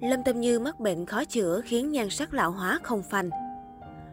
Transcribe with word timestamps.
Lâm 0.00 0.24
Tâm 0.24 0.40
Như 0.40 0.58
mắc 0.58 0.80
bệnh 0.80 1.06
khó 1.06 1.24
chữa 1.24 1.60
khiến 1.64 1.92
nhan 1.92 2.10
sắc 2.10 2.34
lão 2.34 2.50
hóa 2.50 2.78
không 2.82 3.02
phanh. 3.02 3.30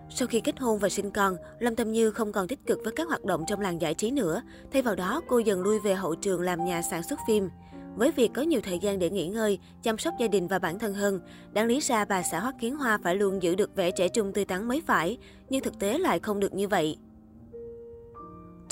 Sau 0.10 0.28
khi 0.28 0.40
kết 0.40 0.60
hôn 0.60 0.80
và 0.80 0.90
sinh 0.90 1.12
con, 1.12 1.36
Lâm 1.60 1.76
Tâm 1.76 1.92
Như 1.92 2.12
không 2.12 2.32
còn 2.32 2.48
tích 2.48 2.60
cực 2.66 2.80
với 2.84 2.94
các 2.96 3.08
hoạt 3.08 3.26
động 3.26 3.44
trong 3.48 3.62
làng 3.62 3.82
giải 3.82 3.94
trí 3.94 4.12
nữa. 4.12 4.42
Thay 4.72 4.82
vào 4.82 4.96
đó, 4.96 5.22
cô 5.28 5.40
dần 5.40 5.62
lui 5.62 5.80
về 5.80 5.94
hậu 5.94 6.16
trường 6.16 6.42
làm 6.42 6.66
nhà 6.66 6.82
sản 6.82 7.04
xuất 7.04 7.20
phim. 7.28 7.50
Với 7.96 8.12
việc 8.12 8.32
có 8.34 8.42
nhiều 8.42 8.62
thời 8.64 8.80
gian 8.80 9.00
để 9.00 9.10
nghỉ 9.10 9.28
ngơi, 9.28 9.60
chăm 9.84 9.98
sóc 9.98 10.14
gia 10.20 10.28
đình 10.28 10.48
và 10.48 10.60
bản 10.60 10.80
thân 10.80 10.94
hơn, 10.94 11.20
đáng 11.54 11.68
lý 11.68 11.80
ra 11.80 12.06
bà 12.06 12.24
xã 12.24 12.40
Hoắc 12.40 12.56
Kiến 12.60 12.76
Hoa 12.76 12.98
phải 13.04 13.16
luôn 13.16 13.44
giữ 13.44 13.56
được 13.56 13.76
vẻ 13.76 13.92
trẻ 13.92 14.08
trung 14.08 14.34
tươi 14.34 14.46
tắn 14.46 14.68
mới 14.68 14.82
phải, 14.88 15.18
nhưng 15.50 15.64
thực 15.64 15.80
tế 15.80 15.98
lại 15.98 16.20
không 16.20 16.40
được 16.40 16.54
như 16.54 16.68
vậy. 16.68 16.98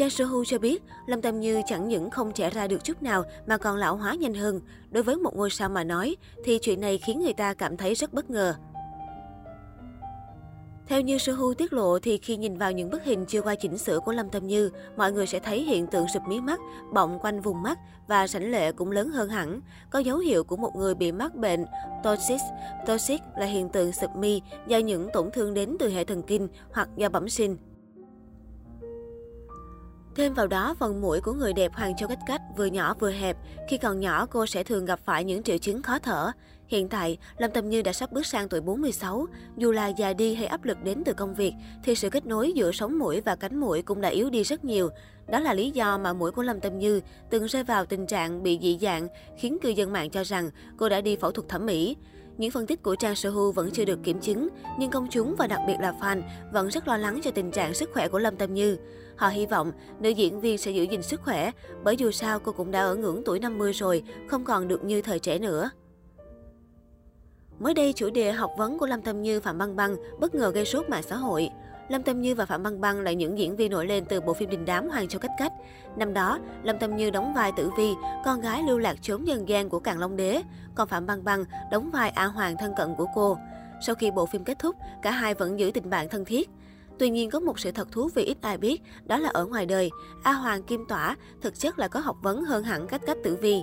Trang 0.02 0.10
Sohu 0.10 0.46
cho 0.46 0.60
biết, 0.60 0.84
Lâm 1.06 1.22
Tâm 1.22 1.40
Như 1.40 1.62
chẳng 1.66 1.88
những 1.88 2.10
không 2.10 2.32
trẻ 2.32 2.50
ra 2.50 2.68
được 2.68 2.84
chút 2.84 3.04
nào 3.04 3.24
mà 3.48 3.58
còn 3.58 3.78
lão 3.78 3.96
hóa 3.96 4.16
nhanh 4.16 4.34
hơn. 4.34 4.62
Đối 4.92 5.04
với 5.04 5.16
một 5.16 5.36
ngôi 5.36 5.50
sao 5.50 5.70
mà 5.70 5.84
nói, 5.84 6.16
thì 6.44 6.60
chuyện 6.62 6.82
này 6.82 6.98
khiến 6.98 7.22
người 7.22 7.34
ta 7.34 7.54
cảm 7.54 7.78
thấy 7.78 7.94
rất 7.94 8.14
bất 8.14 8.30
ngờ. 8.30 8.56
Theo 10.88 11.02
như 11.02 11.18
Sohu 11.18 11.54
tiết 11.54 11.74
lộ 11.74 12.00
thì 12.00 12.18
khi 12.18 12.38
nhìn 12.38 12.58
vào 12.58 12.72
những 12.72 12.90
bức 12.90 13.04
hình 13.04 13.26
chưa 13.26 13.42
qua 13.42 13.56
chỉnh 13.56 13.78
sửa 13.78 14.00
của 14.00 14.12
Lâm 14.12 14.30
Tâm 14.30 14.48
Như, 14.48 14.72
mọi 14.98 15.12
người 15.12 15.28
sẽ 15.28 15.40
thấy 15.40 15.64
hiện 15.64 15.88
tượng 15.88 16.08
sụp 16.14 16.24
mí 16.28 16.42
mắt, 16.42 16.60
bọng 16.94 17.20
quanh 17.22 17.42
vùng 17.42 17.62
mắt 17.62 17.80
và 18.08 18.28
sảnh 18.28 18.52
lệ 18.52 18.72
cũng 18.72 18.92
lớn 18.92 19.10
hơn 19.10 19.30
hẳn, 19.30 19.62
có 19.90 20.00
dấu 20.00 20.18
hiệu 20.18 20.44
của 20.44 20.58
một 20.58 20.76
người 20.76 20.96
bị 20.96 21.12
mắc 21.12 21.36
bệnh 21.36 21.66
toxic. 22.04 22.42
Toxic 22.88 23.22
là 23.38 23.46
hiện 23.46 23.70
tượng 23.70 23.92
sụp 23.92 24.16
mi 24.16 24.42
do 24.68 24.78
những 24.78 25.10
tổn 25.14 25.32
thương 25.32 25.54
đến 25.54 25.76
từ 25.80 25.90
hệ 25.90 26.04
thần 26.04 26.24
kinh 26.24 26.48
hoặc 26.72 26.90
do 26.96 27.10
bẩm 27.10 27.30
sinh. 27.30 27.58
Thêm 30.16 30.34
vào 30.34 30.48
đó, 30.48 30.76
phần 30.80 31.02
mũi 31.02 31.22
của 31.22 31.34
người 31.34 31.54
đẹp 31.54 31.74
Hoàng 31.74 31.96
Châu 31.96 32.10
Cách 32.10 32.20
Cách 32.28 32.42
vừa 32.58 32.66
nhỏ 32.66 32.96
vừa 33.00 33.12
hẹp. 33.12 33.38
Khi 33.70 33.78
còn 33.78 34.00
nhỏ, 34.00 34.26
cô 34.26 34.46
sẽ 34.46 34.64
thường 34.64 34.86
gặp 34.86 35.00
phải 35.06 35.24
những 35.24 35.44
triệu 35.44 35.58
chứng 35.58 35.82
khó 35.82 36.00
thở. 36.00 36.32
Hiện 36.68 36.90
tại, 36.90 37.18
Lâm 37.38 37.52
Tâm 37.52 37.70
Như 37.70 37.82
đã 37.82 37.94
sắp 37.94 38.12
bước 38.12 38.26
sang 38.26 38.50
tuổi 38.50 38.62
46. 38.62 39.26
Dù 39.58 39.72
là 39.72 39.88
già 39.88 40.14
đi 40.14 40.36
hay 40.36 40.46
áp 40.46 40.64
lực 40.64 40.84
đến 40.84 41.04
từ 41.06 41.14
công 41.14 41.34
việc, 41.34 41.54
thì 41.84 41.96
sự 41.96 42.10
kết 42.10 42.26
nối 42.26 42.52
giữa 42.52 42.72
sống 42.72 43.00
mũi 43.00 43.22
và 43.22 43.36
cánh 43.36 43.60
mũi 43.60 43.82
cũng 43.82 44.02
đã 44.02 44.10
yếu 44.10 44.30
đi 44.30 44.44
rất 44.44 44.66
nhiều. 44.66 44.90
Đó 45.28 45.40
là 45.40 45.54
lý 45.54 45.72
do 45.72 45.98
mà 45.98 46.14
mũi 46.14 46.32
của 46.32 46.44
Lâm 46.44 46.60
Tâm 46.60 46.80
Như 46.80 47.02
từng 47.30 47.46
rơi 47.46 47.64
vào 47.64 47.86
tình 47.86 48.08
trạng 48.08 48.44
bị 48.44 48.60
dị 48.62 48.78
dạng, 48.82 49.08
khiến 49.38 49.58
cư 49.62 49.70
dân 49.70 49.92
mạng 49.92 50.10
cho 50.10 50.24
rằng 50.24 50.50
cô 50.78 50.90
đã 50.90 51.02
đi 51.02 51.16
phẫu 51.16 51.32
thuật 51.32 51.50
thẩm 51.50 51.66
mỹ. 51.66 51.98
Những 52.38 52.52
phân 52.52 52.68
tích 52.68 52.84
của 52.84 52.96
Trang 52.96 53.16
Sohu 53.16 53.52
vẫn 53.52 53.72
chưa 53.72 53.86
được 53.86 54.00
kiểm 54.04 54.20
chứng, 54.20 54.48
nhưng 54.80 54.92
công 54.92 55.08
chúng 55.10 55.36
và 55.38 55.48
đặc 55.48 55.60
biệt 55.68 55.78
là 55.80 55.94
fan 56.02 56.22
vẫn 56.54 56.68
rất 56.68 56.88
lo 56.88 56.98
lắng 56.98 57.20
cho 57.24 57.32
tình 57.32 57.52
trạng 57.52 57.74
sức 57.74 57.90
khỏe 57.94 58.08
của 58.08 58.20
Lâm 58.20 58.36
Tâm 58.36 58.54
Như. 58.54 58.78
Họ 59.16 59.28
hy 59.28 59.46
vọng 59.46 59.72
nữ 60.00 60.10
diễn 60.10 60.42
viên 60.42 60.58
sẽ 60.58 60.72
giữ 60.72 60.84
gìn 60.84 61.02
sức 61.02 61.22
khỏe, 61.22 61.52
bởi 61.84 61.98
dù 61.98 62.12
sao 62.12 62.40
cô 62.40 62.52
cũng 62.52 62.72
đã 62.72 62.82
ở 62.82 62.96
ngưỡng 62.96 63.22
tuổi 63.26 63.40
50 63.40 63.74
rồi, 63.74 64.04
không 64.28 64.46
còn 64.46 64.68
được 64.68 64.84
như 64.84 65.02
thời 65.02 65.20
trẻ 65.20 65.40
nữa. 65.40 65.70
Mới 67.60 67.74
đây, 67.74 67.94
chủ 67.94 68.10
đề 68.10 68.32
học 68.32 68.52
vấn 68.58 68.78
của 68.78 68.88
Lâm 68.88 69.02
Tâm 69.02 69.22
Như 69.22 69.40
Phạm 69.40 69.58
Băng 69.58 69.76
Băng 69.76 69.96
bất 70.20 70.36
ngờ 70.36 70.52
gây 70.52 70.66
sốt 70.66 70.90
mạng 70.90 71.04
xã 71.04 71.16
hội. 71.16 71.50
Lâm 71.92 72.04
Tâm 72.04 72.22
Như 72.22 72.36
và 72.36 72.46
Phạm 72.46 72.64
Băng 72.64 72.82
Băng 72.82 73.00
là 73.00 73.12
những 73.12 73.38
diễn 73.38 73.56
viên 73.56 73.72
nổi 73.72 73.88
lên 73.88 74.06
từ 74.10 74.22
bộ 74.22 74.34
phim 74.34 74.50
đình 74.50 74.66
đám 74.66 74.90
Hoàng 74.90 75.08
Châu 75.08 75.20
Cách 75.20 75.32
Cách. 75.38 75.54
Năm 75.98 76.14
đó, 76.14 76.40
Lâm 76.64 76.80
Tâm 76.80 76.96
Như 76.96 77.10
đóng 77.10 77.34
vai 77.34 77.52
Tử 77.58 77.70
Vi, 77.78 77.94
con 78.26 78.42
gái 78.42 78.64
lưu 78.64 78.78
lạc 78.78 78.96
trốn 79.02 79.24
nhân 79.24 79.50
gian 79.50 79.70
của 79.70 79.80
Càn 79.80 80.00
Long 80.00 80.16
Đế, 80.16 80.42
còn 80.76 80.88
Phạm 80.88 81.06
Băng 81.06 81.24
Băng 81.24 81.46
đóng 81.72 81.92
vai 81.92 82.10
A 82.10 82.26
Hoàng 82.26 82.56
thân 82.60 82.74
cận 82.78 82.96
của 82.98 83.06
cô. 83.16 83.38
Sau 83.82 83.96
khi 83.96 84.12
bộ 84.12 84.26
phim 84.26 84.44
kết 84.44 84.60
thúc, 84.60 84.76
cả 85.02 85.12
hai 85.12 85.34
vẫn 85.34 85.60
giữ 85.60 85.72
tình 85.74 85.90
bạn 85.90 86.10
thân 86.10 86.26
thiết. 86.26 86.50
Tuy 87.00 87.10
nhiên 87.10 87.30
có 87.30 87.40
một 87.40 87.60
sự 87.60 87.72
thật 87.72 87.92
thú 87.92 88.10
vị 88.16 88.24
ít 88.24 88.38
ai 88.42 88.58
biết, 88.58 88.82
đó 89.06 89.18
là 89.18 89.30
ở 89.30 89.46
ngoài 89.46 89.66
đời, 89.66 89.90
A 90.24 90.32
Hoàng 90.32 90.64
Kim 90.64 90.86
Tỏa 90.90 91.16
thực 91.42 91.60
chất 91.60 91.80
là 91.80 91.88
có 91.88 92.00
học 92.00 92.18
vấn 92.22 92.44
hơn 92.44 92.64
hẳn 92.64 92.88
cách 92.88 93.02
cách 93.06 93.18
tử 93.24 93.36
vi. 93.36 93.62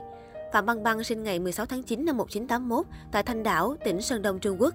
Phạm 0.52 0.66
Băng 0.66 0.82
Băng 0.82 1.04
sinh 1.04 1.22
ngày 1.22 1.38
16 1.38 1.66
tháng 1.66 1.82
9 1.82 2.04
năm 2.04 2.16
1981 2.16 2.86
tại 3.12 3.22
Thanh 3.22 3.42
Đảo, 3.42 3.76
tỉnh 3.84 4.02
Sơn 4.02 4.22
Đông, 4.22 4.38
Trung 4.38 4.56
Quốc. 4.60 4.74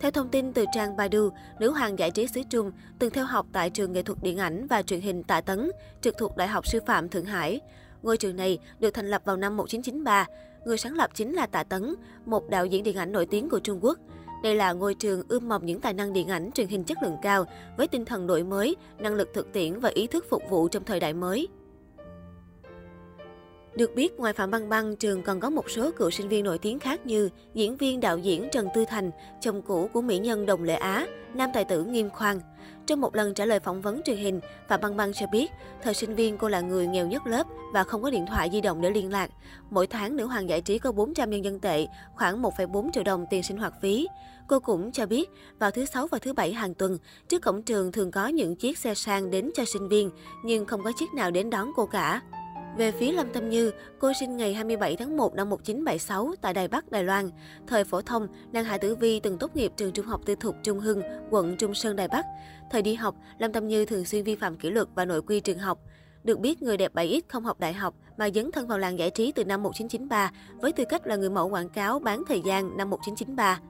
Theo 0.00 0.10
thông 0.10 0.28
tin 0.28 0.52
từ 0.52 0.64
trang 0.72 0.96
Baidu, 0.96 1.30
nữ 1.58 1.70
hoàng 1.70 1.98
giải 1.98 2.10
trí 2.10 2.26
xứ 2.26 2.42
Trung 2.50 2.72
từng 2.98 3.10
theo 3.10 3.24
học 3.24 3.46
tại 3.52 3.70
trường 3.70 3.92
nghệ 3.92 4.02
thuật 4.02 4.22
điện 4.22 4.38
ảnh 4.38 4.66
và 4.66 4.82
truyền 4.82 5.00
hình 5.00 5.22
Tạ 5.22 5.40
Tấn, 5.40 5.70
trực 6.00 6.18
thuộc 6.18 6.36
Đại 6.36 6.48
học 6.48 6.66
Sư 6.66 6.80
phạm 6.86 7.08
Thượng 7.08 7.24
Hải. 7.24 7.60
Ngôi 8.02 8.16
trường 8.16 8.36
này 8.36 8.58
được 8.80 8.90
thành 8.90 9.10
lập 9.10 9.22
vào 9.24 9.36
năm 9.36 9.56
1993. 9.56 10.26
Người 10.64 10.78
sáng 10.78 10.94
lập 10.94 11.10
chính 11.14 11.32
là 11.32 11.46
Tạ 11.46 11.62
Tấn, 11.62 11.94
một 12.26 12.50
đạo 12.50 12.66
diễn 12.66 12.82
điện 12.82 12.96
ảnh 12.96 13.12
nổi 13.12 13.26
tiếng 13.26 13.48
của 13.48 13.58
Trung 13.58 13.84
Quốc. 13.84 13.98
Đây 14.42 14.54
là 14.54 14.72
ngôi 14.72 14.94
trường 14.94 15.22
ươm 15.28 15.48
mầm 15.48 15.66
những 15.66 15.80
tài 15.80 15.92
năng 15.92 16.12
điện 16.12 16.28
ảnh 16.28 16.50
truyền 16.52 16.68
hình 16.68 16.84
chất 16.84 16.98
lượng 17.02 17.16
cao 17.22 17.44
với 17.76 17.88
tinh 17.88 18.04
thần 18.04 18.26
đổi 18.26 18.44
mới, 18.44 18.76
năng 18.98 19.14
lực 19.14 19.28
thực 19.34 19.52
tiễn 19.52 19.80
và 19.80 19.88
ý 19.94 20.06
thức 20.06 20.26
phục 20.30 20.42
vụ 20.50 20.68
trong 20.68 20.84
thời 20.84 21.00
đại 21.00 21.14
mới. 21.14 21.48
Được 23.78 23.94
biết, 23.94 24.20
ngoài 24.20 24.32
Phạm 24.32 24.50
Băng 24.50 24.68
Băng, 24.68 24.96
trường 24.96 25.22
còn 25.22 25.40
có 25.40 25.50
một 25.50 25.70
số 25.70 25.90
cựu 25.90 26.10
sinh 26.10 26.28
viên 26.28 26.44
nổi 26.44 26.58
tiếng 26.58 26.78
khác 26.78 27.06
như 27.06 27.30
diễn 27.54 27.76
viên 27.76 28.00
đạo 28.00 28.18
diễn 28.18 28.48
Trần 28.52 28.68
Tư 28.74 28.84
Thành, 28.88 29.10
chồng 29.40 29.62
cũ 29.62 29.90
của 29.92 30.02
mỹ 30.02 30.18
nhân 30.18 30.46
Đồng 30.46 30.64
Lệ 30.64 30.74
Á, 30.74 31.06
nam 31.34 31.50
tài 31.54 31.64
tử 31.64 31.84
Nghiêm 31.84 32.10
Khoan. 32.10 32.40
Trong 32.86 33.00
một 33.00 33.14
lần 33.14 33.34
trả 33.34 33.44
lời 33.44 33.60
phỏng 33.60 33.82
vấn 33.82 34.02
truyền 34.04 34.16
hình, 34.16 34.40
Phạm 34.68 34.80
Băng 34.80 34.96
Băng 34.96 35.12
cho 35.12 35.26
biết, 35.32 35.50
thời 35.82 35.94
sinh 35.94 36.14
viên 36.14 36.38
cô 36.38 36.48
là 36.48 36.60
người 36.60 36.86
nghèo 36.86 37.06
nhất 37.06 37.26
lớp 37.26 37.46
và 37.72 37.84
không 37.84 38.02
có 38.02 38.10
điện 38.10 38.26
thoại 38.26 38.48
di 38.52 38.60
động 38.60 38.80
để 38.80 38.90
liên 38.90 39.12
lạc. 39.12 39.30
Mỗi 39.70 39.86
tháng, 39.86 40.16
nữ 40.16 40.26
hoàng 40.26 40.48
giải 40.48 40.60
trí 40.60 40.78
có 40.78 40.92
400 40.92 41.30
nhân 41.30 41.44
dân 41.44 41.60
tệ, 41.60 41.86
khoảng 42.14 42.42
1,4 42.42 42.90
triệu 42.92 43.04
đồng 43.04 43.26
tiền 43.30 43.42
sinh 43.42 43.56
hoạt 43.56 43.74
phí. 43.80 44.08
Cô 44.48 44.60
cũng 44.60 44.92
cho 44.92 45.06
biết, 45.06 45.30
vào 45.58 45.70
thứ 45.70 45.84
Sáu 45.84 46.06
và 46.06 46.18
thứ 46.18 46.32
Bảy 46.32 46.52
hàng 46.52 46.74
tuần, 46.74 46.98
trước 47.28 47.42
cổng 47.42 47.62
trường 47.62 47.92
thường 47.92 48.10
có 48.10 48.26
những 48.26 48.56
chiếc 48.56 48.78
xe 48.78 48.94
sang 48.94 49.30
đến 49.30 49.50
cho 49.54 49.64
sinh 49.64 49.88
viên, 49.88 50.10
nhưng 50.44 50.66
không 50.66 50.82
có 50.82 50.92
chiếc 50.98 51.14
nào 51.14 51.30
đến 51.30 51.50
đón 51.50 51.72
cô 51.76 51.86
cả. 51.86 52.22
Về 52.78 52.92
phía 52.92 53.12
Lâm 53.12 53.32
Tâm 53.32 53.48
Như, 53.50 53.72
cô 53.98 54.12
sinh 54.20 54.36
ngày 54.36 54.54
27 54.54 54.96
tháng 54.96 55.16
1 55.16 55.34
năm 55.34 55.50
1976 55.50 56.34
tại 56.40 56.54
Đài 56.54 56.68
Bắc, 56.68 56.90
Đài 56.90 57.04
Loan. 57.04 57.30
Thời 57.66 57.84
phổ 57.84 58.02
thông, 58.02 58.26
nàng 58.52 58.64
Hạ 58.64 58.78
Tử 58.78 58.94
Vi 58.94 59.20
từng 59.20 59.38
tốt 59.38 59.56
nghiệp 59.56 59.72
trường 59.76 59.92
trung 59.92 60.06
học 60.06 60.20
tư 60.26 60.34
thục 60.34 60.56
Trung 60.62 60.80
Hưng, 60.80 61.02
quận 61.30 61.56
Trung 61.56 61.74
Sơn, 61.74 61.96
Đài 61.96 62.08
Bắc. 62.08 62.26
Thời 62.70 62.82
đi 62.82 62.94
học, 62.94 63.14
Lâm 63.38 63.52
Tâm 63.52 63.68
Như 63.68 63.84
thường 63.84 64.04
xuyên 64.04 64.24
vi 64.24 64.34
phạm 64.34 64.56
kỷ 64.56 64.70
luật 64.70 64.88
và 64.94 65.04
nội 65.04 65.22
quy 65.22 65.40
trường 65.40 65.58
học. 65.58 65.78
Được 66.24 66.40
biết, 66.40 66.62
người 66.62 66.76
đẹp 66.76 66.94
7X 66.94 67.20
không 67.28 67.44
học 67.44 67.60
đại 67.60 67.72
học 67.72 67.94
mà 68.16 68.30
dấn 68.34 68.52
thân 68.52 68.66
vào 68.66 68.78
làng 68.78 68.98
giải 68.98 69.10
trí 69.10 69.32
từ 69.32 69.44
năm 69.44 69.62
1993 69.62 70.32
với 70.60 70.72
tư 70.72 70.84
cách 70.88 71.06
là 71.06 71.16
người 71.16 71.30
mẫu 71.30 71.48
quảng 71.48 71.68
cáo 71.68 71.98
bán 71.98 72.22
thời 72.28 72.40
gian 72.40 72.76
năm 72.76 72.90
1993. 72.90 73.60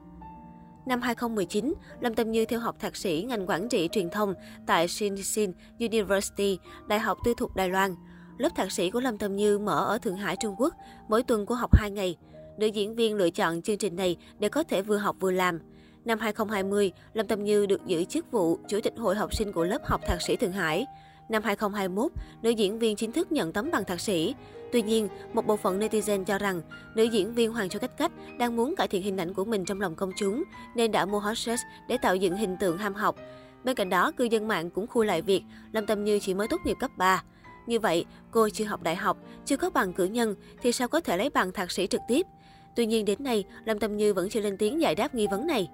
Năm 0.85 1.01
2019, 1.01 1.73
Lâm 2.01 2.13
Tâm 2.13 2.31
Như 2.31 2.45
theo 2.45 2.59
học 2.59 2.75
thạc 2.79 2.95
sĩ 2.95 3.25
ngành 3.27 3.49
quản 3.49 3.69
trị 3.69 3.89
truyền 3.91 4.09
thông 4.09 4.33
tại 4.67 4.87
Shinshin 4.87 5.51
University, 5.79 6.59
Đại 6.87 6.99
học 6.99 7.17
Tư 7.25 7.33
thục 7.37 7.55
Đài 7.55 7.69
Loan. 7.69 7.95
Lớp 8.39 8.55
thạc 8.55 8.71
sĩ 8.71 8.89
của 8.89 8.99
Lâm 8.99 9.17
Tâm 9.17 9.35
Như 9.35 9.59
mở 9.59 9.85
ở 9.85 9.97
Thượng 9.97 10.17
Hải, 10.17 10.35
Trung 10.35 10.55
Quốc, 10.57 10.73
mỗi 11.07 11.23
tuần 11.23 11.45
cô 11.45 11.55
học 11.55 11.75
2 11.75 11.91
ngày. 11.91 12.17
Nữ 12.57 12.67
diễn 12.67 12.95
viên 12.95 13.15
lựa 13.15 13.29
chọn 13.29 13.61
chương 13.61 13.77
trình 13.77 13.95
này 13.95 14.17
để 14.39 14.49
có 14.49 14.63
thể 14.63 14.81
vừa 14.81 14.97
học 14.97 15.15
vừa 15.19 15.31
làm. 15.31 15.59
Năm 16.05 16.19
2020, 16.19 16.91
Lâm 17.13 17.27
Tâm 17.27 17.43
Như 17.43 17.65
được 17.65 17.85
giữ 17.85 18.03
chức 18.03 18.31
vụ 18.31 18.59
Chủ 18.67 18.79
tịch 18.83 18.93
Hội 18.97 19.15
học 19.15 19.33
sinh 19.33 19.51
của 19.51 19.63
lớp 19.63 19.85
học 19.85 20.01
thạc 20.07 20.21
sĩ 20.21 20.35
Thượng 20.35 20.51
Hải. 20.51 20.85
Năm 21.29 21.43
2021, 21.43 22.11
nữ 22.41 22.49
diễn 22.49 22.79
viên 22.79 22.95
chính 22.95 23.11
thức 23.11 23.31
nhận 23.31 23.53
tấm 23.53 23.71
bằng 23.71 23.85
thạc 23.85 23.99
sĩ. 23.99 24.35
Tuy 24.71 24.81
nhiên, 24.81 25.07
một 25.33 25.47
bộ 25.47 25.57
phận 25.57 25.79
netizen 25.79 26.23
cho 26.23 26.37
rằng 26.37 26.61
nữ 26.95 27.03
diễn 27.03 27.33
viên 27.33 27.53
Hoàng 27.53 27.69
Châu 27.69 27.79
Cách 27.79 27.97
Cách 27.97 28.11
đang 28.37 28.55
muốn 28.55 28.75
cải 28.75 28.87
thiện 28.87 29.03
hình 29.03 29.17
ảnh 29.17 29.33
của 29.33 29.45
mình 29.45 29.65
trong 29.65 29.81
lòng 29.81 29.95
công 29.95 30.11
chúng, 30.17 30.43
nên 30.75 30.91
đã 30.91 31.05
mua 31.05 31.19
hot 31.19 31.37
search 31.37 31.61
để 31.87 31.97
tạo 31.97 32.15
dựng 32.15 32.37
hình 32.37 32.57
tượng 32.59 32.77
ham 32.77 32.93
học. 32.93 33.15
Bên 33.63 33.75
cạnh 33.75 33.89
đó, 33.89 34.11
cư 34.11 34.23
dân 34.23 34.47
mạng 34.47 34.69
cũng 34.69 34.87
khui 34.87 35.05
lại 35.05 35.21
việc 35.21 35.43
Lâm 35.71 35.85
Tâm 35.85 36.03
Như 36.03 36.19
chỉ 36.19 36.33
mới 36.33 36.47
tốt 36.47 36.57
nghiệp 36.65 36.77
cấp 36.79 36.91
3. 36.97 37.23
Như 37.69 37.79
vậy, 37.79 38.05
cô 38.31 38.49
chưa 38.49 38.65
học 38.65 38.83
đại 38.83 38.95
học, 38.95 39.17
chưa 39.45 39.57
có 39.57 39.69
bằng 39.69 39.93
cử 39.93 40.05
nhân 40.05 40.35
thì 40.61 40.71
sao 40.71 40.87
có 40.87 41.01
thể 41.01 41.17
lấy 41.17 41.29
bằng 41.29 41.51
thạc 41.51 41.71
sĩ 41.71 41.87
trực 41.87 42.01
tiếp? 42.07 42.25
Tuy 42.75 42.85
nhiên 42.85 43.05
đến 43.05 43.23
nay, 43.23 43.43
Lâm 43.65 43.79
Tâm 43.79 43.97
Như 43.97 44.13
vẫn 44.13 44.29
chưa 44.29 44.41
lên 44.41 44.57
tiếng 44.57 44.81
giải 44.81 44.95
đáp 44.95 45.15
nghi 45.15 45.27
vấn 45.27 45.47
này. 45.47 45.69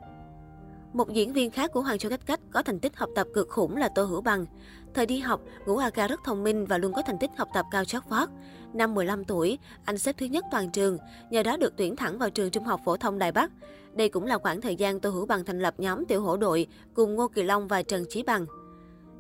Một 0.94 1.14
diễn 1.14 1.34
viên 1.34 1.52
khác 1.52 1.72
của 1.74 1.82
Hoàng 1.82 1.98
Châu 1.98 2.10
Cách 2.10 2.26
Cách 2.26 2.40
có 2.52 2.64
thành 2.64 2.80
tích 2.80 2.96
học 2.96 3.10
tập 3.16 3.28
cực 3.34 3.50
khủng 3.50 3.78
là 3.78 3.90
Tô 3.96 4.04
Hữu 4.04 4.22
Bằng. 4.22 4.46
Thời 4.94 5.06
đi 5.06 5.20
học, 5.20 5.42
Ngũ 5.66 5.78
A 5.78 5.90
Ca 5.90 6.08
rất 6.08 6.20
thông 6.24 6.44
minh 6.44 6.66
và 6.66 6.78
luôn 6.78 6.94
có 6.94 7.02
thành 7.02 7.18
tích 7.20 7.32
học 7.38 7.48
tập 7.54 7.66
cao 7.72 7.86
chót 7.86 8.04
vót. 8.10 8.30
Năm 8.74 8.94
15 8.94 9.24
tuổi, 9.24 9.58
anh 9.86 9.98
xếp 9.98 10.16
thứ 10.18 10.26
nhất 10.26 10.46
toàn 10.52 10.72
trường, 10.72 10.98
nhờ 11.30 11.44
đó 11.44 11.58
được 11.58 11.74
tuyển 11.78 11.96
thẳng 11.96 12.18
vào 12.18 12.30
trường 12.30 12.50
Trung 12.50 12.64
học 12.64 12.82
phổ 12.86 12.98
thông 12.98 13.20
Đài 13.20 13.32
Bắc. 13.32 13.52
Đây 13.94 14.10
cũng 14.10 14.26
là 14.26 14.38
khoảng 14.38 14.62
thời 14.62 14.76
gian 14.76 15.00
Tô 15.00 15.10
Hữu 15.10 15.26
Bằng 15.26 15.46
thành 15.46 15.60
lập 15.60 15.74
nhóm 15.78 16.06
tiểu 16.06 16.22
hổ 16.22 16.38
đội 16.38 16.68
cùng 16.94 17.16
Ngô 17.16 17.28
Kỳ 17.28 17.44
Long 17.44 17.68
và 17.68 17.84
Trần 17.84 18.06
Chí 18.10 18.24
Bằng. 18.24 18.46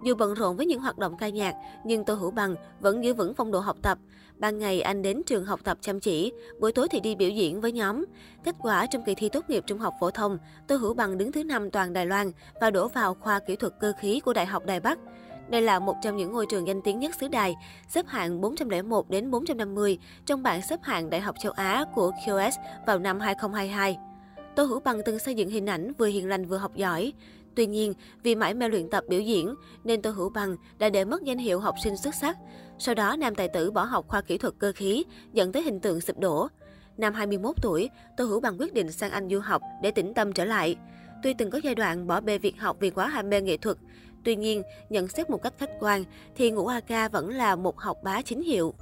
Dù 0.05 0.15
bận 0.15 0.33
rộn 0.33 0.57
với 0.57 0.65
những 0.65 0.81
hoạt 0.81 0.97
động 0.97 1.17
ca 1.17 1.29
nhạc, 1.29 1.55
nhưng 1.83 2.05
Tô 2.05 2.13
Hữu 2.13 2.31
Bằng 2.31 2.55
vẫn 2.79 3.03
giữ 3.03 3.13
vững 3.13 3.33
phong 3.33 3.51
độ 3.51 3.59
học 3.59 3.77
tập. 3.81 3.97
Ban 4.37 4.59
ngày 4.59 4.81
anh 4.81 5.01
đến 5.01 5.21
trường 5.25 5.45
học 5.45 5.59
tập 5.63 5.77
chăm 5.81 5.99
chỉ, 5.99 6.31
buổi 6.59 6.71
tối 6.71 6.87
thì 6.91 6.99
đi 6.99 7.15
biểu 7.15 7.29
diễn 7.29 7.61
với 7.61 7.71
nhóm. 7.71 8.05
Kết 8.43 8.55
quả 8.59 8.85
trong 8.85 9.03
kỳ 9.03 9.15
thi 9.15 9.29
tốt 9.29 9.49
nghiệp 9.49 9.63
trung 9.67 9.79
học 9.79 9.93
phổ 9.99 10.11
thông, 10.11 10.37
Tô 10.67 10.75
Hữu 10.75 10.93
Bằng 10.93 11.17
đứng 11.17 11.31
thứ 11.31 11.43
năm 11.43 11.71
toàn 11.71 11.93
Đài 11.93 12.05
Loan 12.05 12.31
và 12.61 12.69
đổ 12.69 12.87
vào 12.87 13.13
khoa 13.13 13.39
kỹ 13.39 13.55
thuật 13.55 13.73
cơ 13.79 13.93
khí 13.99 14.19
của 14.19 14.33
Đại 14.33 14.45
học 14.45 14.65
Đài 14.65 14.79
Bắc. 14.79 14.99
Đây 15.49 15.61
là 15.61 15.79
một 15.79 15.95
trong 16.03 16.17
những 16.17 16.31
ngôi 16.31 16.45
trường 16.49 16.67
danh 16.67 16.81
tiếng 16.81 16.99
nhất 16.99 17.15
xứ 17.19 17.27
Đài, 17.27 17.55
xếp 17.89 18.07
hạng 18.07 18.41
401 18.41 19.09
đến 19.09 19.31
450 19.31 19.97
trong 20.25 20.43
bảng 20.43 20.61
xếp 20.61 20.79
hạng 20.83 21.09
Đại 21.09 21.21
học 21.21 21.35
châu 21.43 21.51
Á 21.51 21.85
của 21.95 22.11
QS 22.25 22.51
vào 22.87 22.99
năm 22.99 23.19
2022. 23.19 23.97
Tô 24.55 24.63
Hữu 24.63 24.79
Bằng 24.79 25.01
từng 25.05 25.19
xây 25.19 25.35
dựng 25.35 25.49
hình 25.49 25.65
ảnh 25.65 25.93
vừa 25.97 26.05
hiền 26.05 26.27
lành 26.27 26.45
vừa 26.45 26.57
học 26.57 26.75
giỏi. 26.75 27.13
Tuy 27.55 27.65
nhiên, 27.65 27.93
vì 28.23 28.35
mãi 28.35 28.53
mê 28.53 28.69
luyện 28.69 28.89
tập 28.89 29.03
biểu 29.07 29.21
diễn, 29.21 29.55
nên 29.83 30.01
Tô 30.01 30.09
Hữu 30.09 30.29
Bằng 30.29 30.55
đã 30.77 30.89
để 30.89 31.05
mất 31.05 31.23
danh 31.23 31.37
hiệu 31.37 31.59
học 31.59 31.75
sinh 31.83 31.97
xuất 31.97 32.15
sắc. 32.15 32.37
Sau 32.79 32.95
đó, 32.95 33.15
nam 33.15 33.35
tài 33.35 33.47
tử 33.47 33.71
bỏ 33.71 33.83
học 33.83 34.05
khoa 34.07 34.21
kỹ 34.21 34.37
thuật 34.37 34.53
cơ 34.59 34.71
khí, 34.75 35.03
dẫn 35.33 35.51
tới 35.51 35.63
hình 35.63 35.79
tượng 35.79 36.01
sụp 36.01 36.19
đổ. 36.19 36.47
Năm 36.97 37.13
21 37.13 37.55
tuổi, 37.61 37.89
Tô 38.17 38.25
Hữu 38.25 38.39
Bằng 38.39 38.57
quyết 38.59 38.73
định 38.73 38.91
sang 38.91 39.11
Anh 39.11 39.29
du 39.29 39.39
học 39.39 39.61
để 39.81 39.91
tĩnh 39.91 40.13
tâm 40.13 40.33
trở 40.33 40.45
lại. 40.45 40.75
Tuy 41.23 41.33
từng 41.33 41.49
có 41.49 41.59
giai 41.63 41.75
đoạn 41.75 42.07
bỏ 42.07 42.21
bê 42.21 42.37
việc 42.37 42.59
học 42.59 42.77
vì 42.79 42.89
quá 42.89 43.07
ham 43.07 43.29
mê 43.29 43.41
nghệ 43.41 43.57
thuật, 43.57 43.77
tuy 44.23 44.35
nhiên, 44.35 44.63
nhận 44.89 45.07
xét 45.07 45.29
một 45.29 45.43
cách 45.43 45.53
khách 45.57 45.71
quan 45.79 46.03
thì 46.35 46.51
Ngũ 46.51 46.67
A 46.67 46.79
Ca 46.79 47.07
vẫn 47.07 47.29
là 47.29 47.55
một 47.55 47.79
học 47.79 47.97
bá 48.03 48.21
chính 48.21 48.41
hiệu. 48.41 48.73